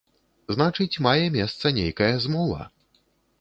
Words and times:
Значыць, 0.55 1.01
мае 1.07 1.27
месца 1.35 1.73
нейкая 1.81 2.11
змова. 2.25 2.61